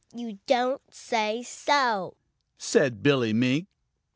"You 0.15 0.39
don't 0.47 0.81
say 0.91 1.43
so!" 1.43 2.15
said 2.57 3.03
Billy 3.03 3.33
Mink. 3.33 3.67